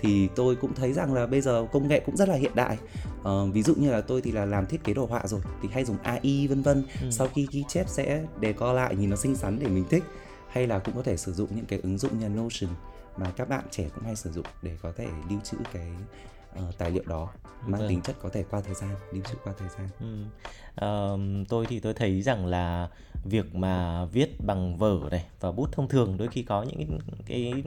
Thì 0.00 0.28
tôi 0.36 0.56
cũng 0.56 0.74
thấy 0.74 0.92
rằng 0.92 1.14
là 1.14 1.26
bây 1.26 1.40
giờ 1.40 1.66
công 1.72 1.88
nghệ 1.88 2.00
cũng 2.00 2.16
rất 2.16 2.28
là 2.28 2.34
hiện 2.34 2.54
đại. 2.54 2.78
Uh, 3.20 3.54
ví 3.54 3.62
dụ 3.62 3.74
như 3.74 3.90
là 3.90 4.00
tôi 4.00 4.22
thì 4.22 4.32
là 4.32 4.44
làm 4.44 4.66
thiết 4.66 4.84
kế 4.84 4.94
đồ 4.94 5.06
họa 5.06 5.22
rồi 5.26 5.40
thì 5.62 5.68
hay 5.72 5.84
dùng 5.84 5.96
AI 6.02 6.46
vân 6.46 6.62
vân. 6.62 6.84
Ừ. 7.02 7.10
sau 7.10 7.28
khi 7.34 7.46
ghi 7.50 7.64
chép 7.68 7.88
sẽ 7.88 8.24
đề 8.40 8.52
co 8.52 8.72
lại 8.72 8.96
nhìn 8.96 9.10
nó 9.10 9.16
xinh 9.16 9.36
xắn 9.36 9.58
để 9.58 9.66
mình 9.66 9.84
thích. 9.90 10.04
Hay 10.48 10.66
là 10.66 10.78
cũng 10.78 10.96
có 10.96 11.02
thể 11.02 11.16
sử 11.16 11.32
dụng 11.32 11.48
những 11.56 11.66
cái 11.66 11.80
ứng 11.82 11.98
dụng 11.98 12.18
như 12.18 12.28
Notion 12.28 12.70
mà 13.16 13.32
các 13.36 13.48
bạn 13.48 13.64
trẻ 13.70 13.88
cũng 13.94 14.04
hay 14.04 14.16
sử 14.16 14.32
dụng 14.32 14.46
để 14.62 14.76
có 14.82 14.92
thể 14.96 15.06
lưu 15.30 15.40
trữ 15.44 15.56
cái 15.72 15.90
uh, 16.54 16.78
tài 16.78 16.90
liệu 16.90 17.02
đó 17.06 17.28
mang 17.66 17.80
vâng. 17.80 17.88
tính 17.88 18.02
chất 18.02 18.16
có 18.22 18.28
thể 18.28 18.44
qua 18.50 18.60
thời 18.60 18.74
gian 18.74 18.90
lưu 19.12 19.22
trữ 19.22 19.34
qua 19.44 19.52
thời 19.58 19.68
gian 19.68 19.88
ừ. 20.00 20.24
uh, 20.86 21.48
tôi 21.48 21.66
thì 21.68 21.80
tôi 21.80 21.94
thấy 21.94 22.22
rằng 22.22 22.46
là 22.46 22.88
việc 23.24 23.54
mà 23.54 24.04
viết 24.04 24.44
bằng 24.46 24.76
vở 24.76 24.98
này 25.10 25.26
và 25.40 25.52
bút 25.52 25.72
thông 25.72 25.88
thường 25.88 26.16
đôi 26.18 26.28
khi 26.28 26.42
có 26.42 26.62
những 26.62 26.98
cái 27.26 27.64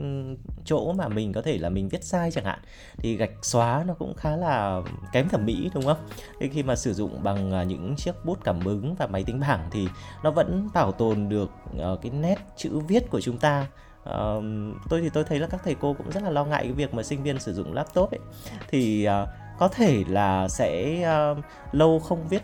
chỗ 0.64 0.92
mà 0.92 1.08
mình 1.08 1.32
có 1.32 1.42
thể 1.42 1.58
là 1.58 1.68
mình 1.68 1.88
viết 1.88 2.04
sai 2.04 2.30
chẳng 2.30 2.44
hạn 2.44 2.58
thì 2.96 3.16
gạch 3.16 3.30
xóa 3.42 3.84
nó 3.86 3.94
cũng 3.94 4.14
khá 4.14 4.36
là 4.36 4.82
kém 5.12 5.28
thẩm 5.28 5.46
mỹ 5.46 5.70
đúng 5.74 5.84
không? 5.84 6.08
Thế 6.40 6.48
khi 6.48 6.62
mà 6.62 6.76
sử 6.76 6.94
dụng 6.94 7.22
bằng 7.22 7.52
à, 7.52 7.62
những 7.62 7.94
chiếc 7.96 8.24
bút 8.24 8.38
cảm 8.44 8.64
ứng 8.64 8.94
và 8.94 9.06
máy 9.06 9.24
tính 9.24 9.40
bảng 9.40 9.68
thì 9.70 9.86
nó 10.22 10.30
vẫn 10.30 10.68
bảo 10.74 10.92
tồn 10.92 11.28
được 11.28 11.50
uh, 11.70 12.02
cái 12.02 12.12
nét 12.12 12.36
chữ 12.56 12.78
viết 12.78 13.10
của 13.10 13.20
chúng 13.20 13.38
ta 13.38 13.66
uh, 14.08 14.44
tôi 14.88 15.00
thì 15.00 15.10
tôi 15.10 15.24
thấy 15.24 15.38
là 15.38 15.46
các 15.46 15.60
thầy 15.64 15.74
cô 15.74 15.94
cũng 15.94 16.10
rất 16.10 16.22
là 16.22 16.30
lo 16.30 16.44
ngại 16.44 16.62
cái 16.62 16.72
việc 16.72 16.94
mà 16.94 17.02
sinh 17.02 17.22
viên 17.22 17.38
sử 17.38 17.54
dụng 17.54 17.74
laptop 17.74 18.10
ấy. 18.10 18.20
Thì 18.68 19.08
uh, 19.08 19.28
có 19.58 19.68
thể 19.68 20.04
là 20.08 20.48
sẽ 20.48 21.02
uh, 21.32 21.38
lâu 21.72 21.98
không 22.00 22.28
viết 22.28 22.42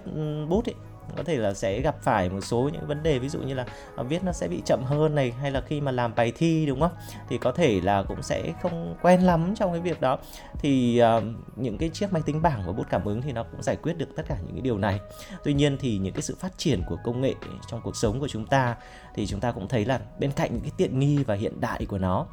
bút 0.49 0.69
ấy 0.69 0.75
có 1.17 1.23
thể 1.23 1.37
là 1.37 1.55
sẽ 1.55 1.81
gặp 1.81 1.97
phải 2.03 2.31
một 2.31 2.41
số 2.41 2.71
những 2.73 2.87
vấn 2.87 3.03
đề 3.03 3.19
ví 3.19 3.29
dụ 3.29 3.39
như 3.39 3.55
là 3.55 3.67
à, 3.97 4.03
viết 4.03 4.25
nó 4.25 4.33
sẽ 4.33 4.49
bị 4.49 4.62
chậm 4.65 4.83
hơn 4.85 5.15
này 5.15 5.33
hay 5.41 5.50
là 5.50 5.61
khi 5.61 5.81
mà 5.81 5.93
làm 5.93 6.15
bài 6.15 6.33
thi 6.37 6.67
đúng 6.67 6.81
không? 6.81 6.93
Thì 7.29 7.38
có 7.38 7.53
thể 7.53 7.81
là 7.81 8.03
cũng 8.03 8.23
sẽ 8.23 8.53
không 8.62 8.95
quen 9.03 9.21
lắm 9.21 9.55
trong 9.57 9.73
cái 9.73 9.81
việc 9.81 10.00
đó. 10.00 10.19
Thì 10.59 11.03
uh, 11.19 11.23
những 11.57 11.79
cái 11.79 11.88
chiếc 11.88 12.12
máy 12.12 12.23
tính 12.27 12.43
bảng 12.43 12.62
và 12.67 12.73
bút 12.73 12.87
cảm 12.91 13.05
ứng 13.05 13.23
thì 13.23 13.33
nó 13.33 13.43
cũng 13.43 13.62
giải 13.62 13.77
quyết 13.77 13.99
được 13.99 14.09
tất 14.17 14.23
cả 14.29 14.37
những 14.47 14.53
cái 14.53 14.62
điều 14.62 14.79
này. 14.79 15.00
Tuy 15.45 15.55
nhiên 15.55 15.77
thì 15.81 15.99
những 15.99 16.15
cái 16.15 16.23
sự 16.23 16.37
phát 16.41 16.59
triển 16.59 16.83
của 16.88 16.97
công 17.05 17.21
nghệ 17.21 17.35
trong 17.71 17.81
cuộc 17.85 17.97
sống 17.97 18.21
của 18.21 18.29
chúng 18.29 18.47
ta 18.47 18.77
thì 19.15 19.27
chúng 19.27 19.41
ta 19.41 19.53
cũng 19.53 19.69
thấy 19.69 19.85
là 19.85 20.00
bên 20.19 20.33
cạnh 20.33 20.50
những 20.53 20.62
cái 20.62 20.73
tiện 20.77 20.99
nghi 20.99 21.25
và 21.25 21.35
hiện 21.35 21.61
đại 21.61 21.87
của 21.87 21.99
nó 21.99 22.27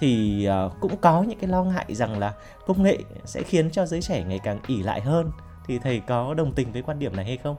thì 0.00 0.44
à, 0.44 0.68
cũng 0.80 0.96
có 0.96 1.22
những 1.22 1.38
cái 1.38 1.50
lo 1.50 1.64
ngại 1.64 1.86
rằng 1.88 2.18
là 2.18 2.32
công 2.66 2.82
nghệ 2.82 2.98
sẽ 3.24 3.42
khiến 3.42 3.70
cho 3.70 3.86
giới 3.86 4.02
trẻ 4.02 4.24
ngày 4.24 4.40
càng 4.44 4.60
ỉ 4.66 4.82
lại 4.82 5.00
hơn. 5.00 5.30
Thì 5.66 5.78
thầy 5.78 6.00
có 6.00 6.34
đồng 6.34 6.52
tình 6.52 6.72
với 6.72 6.82
quan 6.82 6.98
điểm 6.98 7.16
này 7.16 7.24
hay 7.24 7.36
không? 7.36 7.56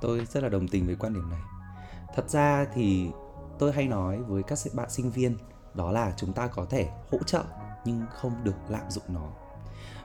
Tôi 0.00 0.26
rất 0.30 0.42
là 0.42 0.48
đồng 0.48 0.68
tình 0.68 0.86
với 0.86 0.96
quan 0.96 1.14
điểm 1.14 1.30
này. 1.30 1.40
Thật 2.14 2.30
ra 2.30 2.66
thì 2.74 3.10
tôi 3.58 3.72
hay 3.72 3.88
nói 3.88 4.18
với 4.22 4.42
các 4.42 4.58
bạn 4.74 4.90
sinh 4.90 5.10
viên 5.10 5.36
đó 5.74 5.92
là 5.92 6.12
chúng 6.16 6.32
ta 6.32 6.46
có 6.46 6.66
thể 6.70 6.88
hỗ 7.10 7.18
trợ 7.18 7.44
nhưng 7.84 8.02
không 8.10 8.44
được 8.44 8.56
lạm 8.68 8.90
dụng 8.90 9.04
nó. 9.08 9.28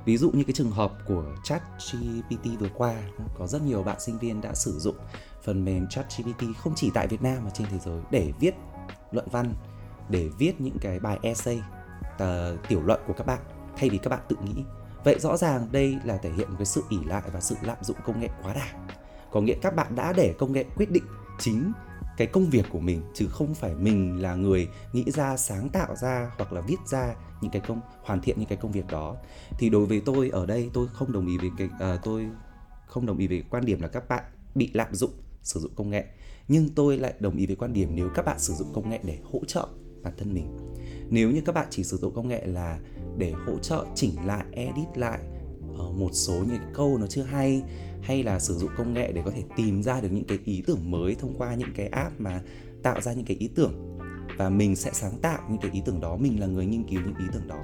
Ví 0.05 0.17
dụ 0.17 0.31
như 0.31 0.43
cái 0.43 0.53
trường 0.53 0.71
hợp 0.71 0.93
của 1.07 1.25
chat 1.43 1.61
GPT 1.91 2.59
vừa 2.59 2.69
qua 2.75 2.95
có 3.39 3.47
rất 3.47 3.61
nhiều 3.61 3.83
bạn 3.83 3.99
sinh 3.99 4.19
viên 4.19 4.41
đã 4.41 4.53
sử 4.53 4.79
dụng 4.79 4.95
phần 5.43 5.65
mềm 5.65 5.87
chat 5.89 6.05
GPT 6.17 6.43
không 6.57 6.73
chỉ 6.75 6.91
tại 6.93 7.07
Việt 7.07 7.21
Nam 7.21 7.43
mà 7.43 7.49
trên 7.49 7.67
thế 7.71 7.79
giới 7.85 8.01
để 8.11 8.33
viết 8.39 8.55
luận 9.11 9.27
văn 9.31 9.53
để 10.09 10.29
viết 10.37 10.61
những 10.61 10.77
cái 10.81 10.99
bài 10.99 11.19
essay 11.21 11.63
tờ, 12.17 12.57
tiểu 12.67 12.81
luận 12.83 12.99
của 13.07 13.13
các 13.13 13.27
bạn 13.27 13.39
thay 13.77 13.89
vì 13.89 13.97
các 13.97 14.09
bạn 14.09 14.19
tự 14.27 14.35
nghĩ 14.43 14.63
vậy 15.03 15.19
rõ 15.19 15.37
ràng 15.37 15.67
đây 15.71 15.97
là 16.03 16.17
thể 16.17 16.31
hiện 16.31 16.49
một 16.49 16.55
cái 16.57 16.65
sự 16.65 16.83
ỉ 16.89 16.97
lại 17.05 17.23
và 17.33 17.41
sự 17.41 17.55
lạm 17.61 17.77
dụng 17.81 17.97
công 18.05 18.19
nghệ 18.19 18.29
quá 18.43 18.53
đà 18.53 18.95
có 19.35 19.41
nghĩa 19.41 19.55
các 19.61 19.75
bạn 19.75 19.95
đã 19.95 20.13
để 20.13 20.33
công 20.37 20.53
nghệ 20.53 20.65
quyết 20.75 20.91
định 20.91 21.03
chính 21.39 21.71
cái 22.17 22.27
công 22.27 22.49
việc 22.49 22.65
của 22.71 22.79
mình 22.79 23.01
chứ 23.13 23.27
không 23.29 23.53
phải 23.53 23.75
mình 23.75 24.21
là 24.21 24.35
người 24.35 24.67
nghĩ 24.93 25.03
ra 25.11 25.37
sáng 25.37 25.69
tạo 25.69 25.95
ra 25.95 26.31
hoặc 26.37 26.53
là 26.53 26.61
viết 26.61 26.75
ra 26.85 27.15
những 27.41 27.51
cái 27.51 27.61
công 27.67 27.81
hoàn 28.03 28.21
thiện 28.21 28.39
những 28.39 28.49
cái 28.49 28.57
công 28.61 28.71
việc 28.71 28.87
đó. 28.87 29.15
Thì 29.59 29.69
đối 29.69 29.85
với 29.85 30.01
tôi 30.05 30.29
ở 30.29 30.45
đây 30.45 30.69
tôi 30.73 30.87
không 30.93 31.11
đồng 31.11 31.27
ý 31.27 31.37
với 31.37 31.49
cái 31.57 31.67
uh, 31.67 31.99
tôi 32.03 32.27
không 32.85 33.05
đồng 33.05 33.17
ý 33.17 33.27
với 33.27 33.43
quan 33.49 33.65
điểm 33.65 33.81
là 33.81 33.87
các 33.87 34.09
bạn 34.09 34.23
bị 34.55 34.71
lạm 34.73 34.95
dụng 34.95 35.11
sử 35.43 35.59
dụng 35.59 35.71
công 35.75 35.89
nghệ. 35.89 36.05
Nhưng 36.47 36.69
tôi 36.69 36.97
lại 36.97 37.13
đồng 37.19 37.37
ý 37.37 37.45
với 37.45 37.55
quan 37.55 37.73
điểm 37.73 37.89
nếu 37.95 38.09
các 38.15 38.25
bạn 38.25 38.39
sử 38.39 38.53
dụng 38.53 38.73
công 38.73 38.89
nghệ 38.89 38.99
để 39.03 39.19
hỗ 39.31 39.39
trợ 39.47 39.67
bản 40.03 40.13
thân 40.17 40.33
mình. 40.33 40.57
Nếu 41.09 41.31
như 41.31 41.41
các 41.45 41.55
bạn 41.55 41.67
chỉ 41.69 41.83
sử 41.83 41.97
dụng 41.97 42.15
công 42.15 42.27
nghệ 42.27 42.45
là 42.45 42.79
để 43.17 43.31
hỗ 43.31 43.57
trợ 43.59 43.85
chỉnh 43.95 44.25
lại 44.25 44.45
edit 44.51 44.97
lại 44.97 45.19
uh, 45.73 45.95
một 45.95 46.09
số 46.13 46.33
những 46.33 46.71
câu 46.73 46.97
nó 46.97 47.07
chưa 47.07 47.23
hay 47.23 47.63
hay 48.05 48.23
là 48.23 48.39
sử 48.39 48.53
dụng 48.53 48.69
công 48.77 48.93
nghệ 48.93 49.11
để 49.11 49.21
có 49.25 49.31
thể 49.31 49.43
tìm 49.55 49.83
ra 49.83 50.01
được 50.01 50.09
những 50.11 50.23
cái 50.23 50.39
ý 50.45 50.63
tưởng 50.67 50.91
mới 50.91 51.15
thông 51.15 51.35
qua 51.37 51.55
những 51.55 51.73
cái 51.75 51.87
app 51.87 52.21
mà 52.21 52.41
tạo 52.83 53.01
ra 53.01 53.13
những 53.13 53.25
cái 53.25 53.37
ý 53.39 53.49
tưởng. 53.55 53.97
Và 54.37 54.49
mình 54.49 54.75
sẽ 54.75 54.91
sáng 54.93 55.17
tạo 55.21 55.39
những 55.49 55.61
cái 55.61 55.71
ý 55.71 55.81
tưởng 55.85 56.01
đó, 56.01 56.17
mình 56.17 56.39
là 56.39 56.47
người 56.47 56.65
nghiên 56.65 56.83
cứu 56.83 57.01
những 57.05 57.17
ý 57.19 57.25
tưởng 57.33 57.47
đó. 57.47 57.61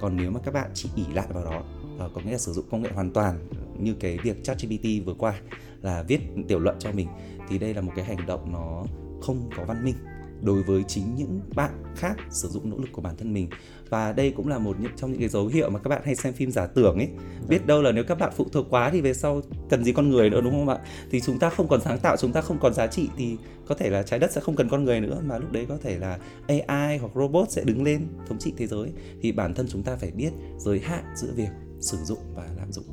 Còn 0.00 0.16
nếu 0.16 0.30
mà 0.30 0.40
các 0.44 0.54
bạn 0.54 0.70
chỉ 0.74 0.88
ỉ 0.96 1.04
lại 1.14 1.26
vào 1.32 1.44
đó 1.44 1.64
ờ, 1.98 2.10
có 2.14 2.20
nghĩa 2.20 2.32
là 2.32 2.38
sử 2.38 2.52
dụng 2.52 2.64
công 2.70 2.82
nghệ 2.82 2.90
hoàn 2.94 3.12
toàn 3.12 3.48
như 3.78 3.94
cái 3.94 4.18
việc 4.22 4.44
ChatGPT 4.44 5.06
vừa 5.06 5.14
qua 5.14 5.40
là 5.82 6.02
viết 6.02 6.20
tiểu 6.48 6.58
luận 6.58 6.76
cho 6.78 6.92
mình, 6.92 7.08
thì 7.48 7.58
đây 7.58 7.74
là 7.74 7.80
một 7.80 7.92
cái 7.96 8.04
hành 8.04 8.26
động 8.26 8.52
nó 8.52 8.84
không 9.22 9.50
có 9.56 9.64
văn 9.64 9.84
minh 9.84 9.94
đối 10.42 10.62
với 10.62 10.82
chính 10.88 11.14
những 11.14 11.40
bạn 11.54 11.70
khác 11.96 12.16
sử 12.30 12.48
dụng 12.48 12.70
nỗ 12.70 12.76
lực 12.78 12.88
của 12.92 13.02
bản 13.02 13.16
thân 13.16 13.32
mình. 13.32 13.48
Và 13.88 14.12
đây 14.12 14.32
cũng 14.36 14.48
là 14.48 14.58
một 14.58 14.76
trong 14.96 15.10
những 15.10 15.20
cái 15.20 15.28
dấu 15.28 15.46
hiệu 15.46 15.70
mà 15.70 15.78
các 15.78 15.88
bạn 15.88 16.02
hay 16.04 16.14
xem 16.14 16.32
phim 16.32 16.50
giả 16.50 16.66
tưởng 16.66 16.96
ấy. 16.96 17.08
Biết 17.48 17.66
đâu 17.66 17.82
là 17.82 17.92
nếu 17.92 18.04
các 18.04 18.18
bạn 18.18 18.32
phụ 18.36 18.46
thuộc 18.52 18.66
quá 18.70 18.90
thì 18.90 19.00
về 19.00 19.14
sau 19.14 19.40
cần 19.68 19.84
gì 19.84 19.92
con 19.92 20.10
người 20.10 20.30
nữa 20.30 20.40
đúng 20.40 20.52
không 20.52 20.68
ạ? 20.68 20.78
Thì 21.10 21.20
chúng 21.20 21.38
ta 21.38 21.50
không 21.50 21.68
còn 21.68 21.80
sáng 21.80 21.98
tạo 21.98 22.16
chúng 22.16 22.32
ta 22.32 22.40
không 22.40 22.58
còn 22.60 22.74
giá 22.74 22.86
trị 22.86 23.08
thì 23.16 23.36
có 23.66 23.74
thể 23.74 23.90
là 23.90 24.02
trái 24.02 24.18
đất 24.18 24.32
sẽ 24.32 24.40
không 24.40 24.56
cần 24.56 24.68
con 24.68 24.84
người 24.84 25.00
nữa 25.00 25.20
mà 25.26 25.38
lúc 25.38 25.52
đấy 25.52 25.66
có 25.68 25.76
thể 25.82 25.98
là 25.98 26.18
AI 26.46 26.98
hoặc 26.98 27.12
robot 27.14 27.50
sẽ 27.50 27.64
đứng 27.64 27.82
lên 27.82 28.06
thống 28.28 28.38
trị 28.38 28.52
thế 28.56 28.66
giới. 28.66 28.88
Thì 29.22 29.32
bản 29.32 29.54
thân 29.54 29.66
chúng 29.68 29.82
ta 29.82 29.96
phải 29.96 30.10
biết 30.10 30.30
giới 30.58 30.78
hạn 30.78 31.04
giữa 31.16 31.32
việc 31.36 31.50
sử 31.80 31.96
dụng 31.96 32.18
và 32.34 32.48
lạm 32.56 32.72
dụng. 32.72 32.84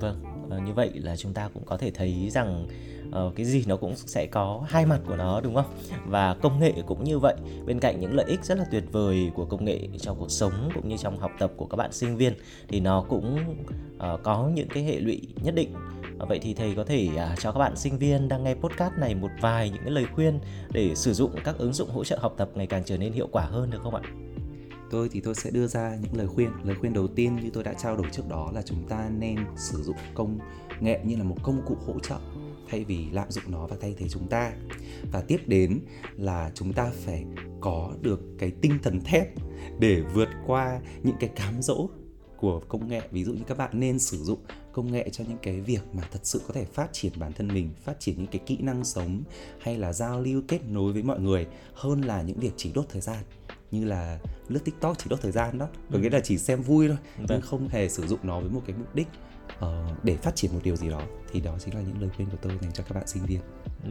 Vâng 0.00 0.36
ờ, 0.50 0.58
như 0.58 0.72
vậy 0.72 0.90
là 0.94 1.16
chúng 1.16 1.34
ta 1.34 1.48
cũng 1.54 1.64
có 1.66 1.76
thể 1.76 1.90
thấy 1.90 2.30
rằng 2.30 2.68
uh, 3.26 3.36
cái 3.36 3.46
gì 3.46 3.64
nó 3.66 3.76
cũng 3.76 3.96
sẽ 3.96 4.26
có 4.26 4.64
hai 4.68 4.86
mặt 4.86 5.00
của 5.06 5.16
nó 5.16 5.40
đúng 5.40 5.54
không? 5.54 5.74
Và 6.06 6.34
công 6.34 6.60
nghệ 6.60 6.72
cũng 6.86 7.04
như 7.04 7.18
vậy. 7.18 7.34
Bên 7.66 7.80
cạnh 7.80 8.00
những 8.00 8.14
lợi 8.14 8.26
ích 8.28 8.44
rất 8.44 8.58
là 8.58 8.64
tuyệt 8.70 8.84
vời 8.92 9.30
của 9.34 9.44
công 9.44 9.64
nghệ 9.64 9.88
trong 9.98 10.16
cuộc 10.18 10.30
sống 10.30 10.70
cũng 10.74 10.88
như 10.88 10.96
trong 10.96 11.18
học 11.18 11.30
tập 11.38 11.52
của 11.56 11.66
các 11.66 11.76
bạn 11.76 11.92
sinh 11.92 12.16
viên 12.16 12.34
thì 12.68 12.80
nó 12.80 13.04
cũng 13.08 13.38
uh, 13.96 14.22
có 14.22 14.50
những 14.54 14.68
cái 14.68 14.82
hệ 14.82 15.00
lụy 15.00 15.22
nhất 15.42 15.54
định. 15.54 15.74
Vậy 16.18 16.38
thì 16.42 16.54
thầy 16.54 16.74
có 16.74 16.84
thể 16.84 17.08
uh, 17.14 17.40
cho 17.40 17.52
các 17.52 17.58
bạn 17.58 17.76
sinh 17.76 17.98
viên 17.98 18.28
đang 18.28 18.44
nghe 18.44 18.54
podcast 18.54 18.94
này 18.98 19.14
một 19.14 19.30
vài 19.40 19.70
những 19.70 19.82
cái 19.82 19.90
lời 19.90 20.06
khuyên 20.14 20.40
để 20.72 20.94
sử 20.94 21.12
dụng 21.12 21.30
các 21.44 21.58
ứng 21.58 21.72
dụng 21.72 21.90
hỗ 21.90 22.04
trợ 22.04 22.18
học 22.20 22.34
tập 22.36 22.50
ngày 22.54 22.66
càng 22.66 22.82
trở 22.84 22.98
nên 22.98 23.12
hiệu 23.12 23.28
quả 23.32 23.42
hơn 23.42 23.70
được 23.70 23.78
không 23.82 23.94
ạ? 23.94 24.02
Tôi 24.90 25.08
thì 25.12 25.20
tôi 25.20 25.34
sẽ 25.34 25.50
đưa 25.50 25.66
ra 25.66 25.96
những 26.02 26.16
lời 26.16 26.26
khuyên. 26.26 26.50
Lời 26.64 26.76
khuyên 26.80 26.92
đầu 26.92 27.06
tiên 27.06 27.36
như 27.36 27.50
tôi 27.50 27.64
đã 27.64 27.72
trao 27.72 27.96
đổi 27.96 28.06
trước 28.12 28.22
đó 28.28 28.50
là 28.54 28.62
chúng 28.62 28.88
ta 28.88 29.08
nên 29.18 29.36
sử 29.56 29.82
dụng 29.82 29.96
công 30.14 30.38
nghệ 30.80 31.00
như 31.04 31.16
là 31.16 31.24
một 31.24 31.36
công 31.42 31.62
cụ 31.66 31.76
hỗ 31.86 31.98
trợ 31.98 32.16
thay 32.70 32.84
vì 32.84 33.10
lạm 33.10 33.30
dụng 33.30 33.44
nó 33.48 33.66
và 33.66 33.76
thay 33.80 33.94
thế 33.98 34.08
chúng 34.08 34.28
ta. 34.28 34.52
Và 35.12 35.20
tiếp 35.20 35.40
đến 35.46 35.80
là 36.16 36.50
chúng 36.54 36.72
ta 36.72 36.90
phải 37.04 37.24
có 37.60 37.92
được 38.00 38.20
cái 38.38 38.52
tinh 38.60 38.78
thần 38.82 39.00
thép 39.00 39.28
để 39.78 40.00
vượt 40.14 40.28
qua 40.46 40.80
những 41.02 41.16
cái 41.20 41.30
cám 41.36 41.62
dỗ 41.62 41.88
của 42.36 42.60
công 42.68 42.88
nghệ. 42.88 43.00
Ví 43.10 43.24
dụ 43.24 43.32
như 43.32 43.42
các 43.46 43.58
bạn 43.58 43.70
nên 43.72 43.98
sử 43.98 44.16
dụng 44.16 44.38
công 44.72 44.92
nghệ 44.92 45.08
cho 45.12 45.24
những 45.28 45.38
cái 45.42 45.60
việc 45.60 45.82
mà 45.92 46.02
thật 46.12 46.20
sự 46.22 46.40
có 46.48 46.54
thể 46.54 46.64
phát 46.64 46.88
triển 46.92 47.12
bản 47.18 47.32
thân 47.32 47.48
mình 47.48 47.70
phát 47.84 48.00
triển 48.00 48.16
những 48.18 48.26
cái 48.26 48.40
kỹ 48.46 48.56
năng 48.60 48.84
sống 48.84 49.22
hay 49.60 49.76
là 49.76 49.92
giao 49.92 50.20
lưu 50.20 50.42
kết 50.48 50.60
nối 50.70 50.92
với 50.92 51.02
mọi 51.02 51.20
người 51.20 51.46
hơn 51.74 52.00
là 52.00 52.22
những 52.22 52.38
việc 52.38 52.52
chỉ 52.56 52.72
đốt 52.74 52.84
thời 52.88 53.00
gian 53.00 53.24
như 53.70 53.84
là 53.84 54.20
lướt 54.48 54.60
tiktok 54.64 54.98
chỉ 54.98 55.06
đốt 55.10 55.20
thời 55.22 55.32
gian 55.32 55.58
đó. 55.58 55.68
Có 55.92 55.98
nghĩa 55.98 56.10
là 56.10 56.20
chỉ 56.20 56.38
xem 56.38 56.62
vui 56.62 56.88
thôi 56.88 56.96
nhưng 57.28 57.40
không 57.40 57.68
hề 57.68 57.88
sử 57.88 58.06
dụng 58.06 58.20
nó 58.22 58.40
với 58.40 58.50
một 58.50 58.62
cái 58.66 58.76
mục 58.78 58.94
đích 58.94 59.08
uh, 59.58 60.04
để 60.04 60.16
phát 60.16 60.36
triển 60.36 60.54
một 60.54 60.60
điều 60.64 60.76
gì 60.76 60.88
đó 60.88 61.02
thì 61.32 61.40
đó 61.40 61.54
chính 61.58 61.74
là 61.74 61.80
những 61.80 62.00
lời 62.00 62.10
khuyên 62.16 62.30
của 62.30 62.36
tôi 62.42 62.58
dành 62.60 62.72
cho 62.72 62.84
các 62.88 62.94
bạn 62.94 63.06
sinh 63.06 63.26
viên. 63.26 63.40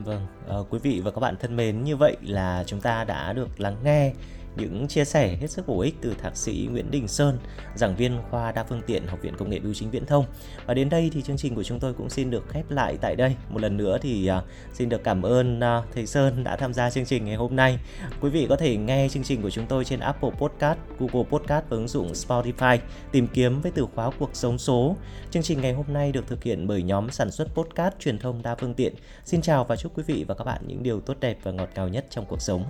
Vâng, 0.03 0.27
à, 0.49 0.55
quý 0.69 0.79
vị 0.79 1.01
và 1.03 1.11
các 1.11 1.19
bạn 1.19 1.35
thân 1.39 1.55
mến, 1.55 1.83
như 1.83 1.95
vậy 1.95 2.17
là 2.21 2.63
chúng 2.67 2.81
ta 2.81 3.03
đã 3.03 3.33
được 3.33 3.59
lắng 3.59 3.75
nghe 3.83 4.13
những 4.57 4.87
chia 4.87 5.05
sẻ 5.05 5.35
hết 5.35 5.47
sức 5.47 5.67
bổ 5.67 5.81
ích 5.81 5.95
từ 6.01 6.13
thạc 6.21 6.37
sĩ 6.37 6.67
Nguyễn 6.71 6.91
Đình 6.91 7.07
Sơn, 7.07 7.37
giảng 7.75 7.95
viên 7.95 8.19
khoa 8.29 8.51
đa 8.51 8.63
phương 8.63 8.81
tiện 8.87 9.07
Học 9.07 9.19
viện 9.21 9.33
Công 9.37 9.49
nghệ 9.49 9.59
Bưu 9.59 9.73
chính 9.73 9.91
Viễn 9.91 10.05
thông. 10.05 10.25
Và 10.65 10.73
đến 10.73 10.89
đây 10.89 11.09
thì 11.13 11.21
chương 11.21 11.37
trình 11.37 11.55
của 11.55 11.63
chúng 11.63 11.79
tôi 11.79 11.93
cũng 11.93 12.09
xin 12.09 12.31
được 12.31 12.49
khép 12.49 12.71
lại 12.71 12.97
tại 13.01 13.15
đây. 13.15 13.35
Một 13.49 13.61
lần 13.61 13.77
nữa 13.77 13.97
thì 14.01 14.29
uh, 14.37 14.43
xin 14.73 14.89
được 14.89 15.03
cảm 15.03 15.21
ơn 15.21 15.59
uh, 15.59 15.85
thầy 15.93 16.05
Sơn 16.05 16.43
đã 16.43 16.55
tham 16.55 16.73
gia 16.73 16.89
chương 16.89 17.05
trình 17.05 17.25
ngày 17.25 17.35
hôm 17.35 17.55
nay. 17.55 17.79
Quý 18.21 18.29
vị 18.29 18.45
có 18.49 18.55
thể 18.55 18.77
nghe 18.77 19.09
chương 19.09 19.23
trình 19.23 19.41
của 19.41 19.49
chúng 19.49 19.65
tôi 19.65 19.85
trên 19.85 19.99
Apple 19.99 20.29
Podcast, 20.29 20.77
Google 20.99 21.29
Podcast 21.29 21.65
và 21.69 21.77
ứng 21.77 21.87
dụng 21.87 22.11
Spotify, 22.11 22.77
tìm 23.11 23.27
kiếm 23.27 23.61
với 23.61 23.71
từ 23.71 23.87
khóa 23.95 24.11
cuộc 24.19 24.29
sống 24.33 24.57
số. 24.57 24.95
Chương 25.31 25.43
trình 25.43 25.61
ngày 25.61 25.73
hôm 25.73 25.85
nay 25.93 26.11
được 26.11 26.27
thực 26.27 26.43
hiện 26.43 26.67
bởi 26.67 26.83
nhóm 26.83 27.09
sản 27.09 27.31
xuất 27.31 27.47
podcast 27.53 27.93
truyền 27.99 28.19
thông 28.19 28.41
đa 28.41 28.55
phương 28.55 28.73
tiện. 28.73 28.93
Xin 29.25 29.41
chào 29.41 29.63
và 29.63 29.75
chúc 29.85 29.97
quý 29.97 30.03
vị 30.03 30.25
và 30.27 30.35
các 30.35 30.43
bạn 30.43 30.61
những 30.67 30.83
điều 30.83 30.99
tốt 30.99 31.17
đẹp 31.19 31.37
và 31.43 31.51
ngọt 31.51 31.69
ngào 31.75 31.87
nhất 31.87 32.05
trong 32.09 32.25
cuộc 32.25 32.41
sống. 32.41 32.63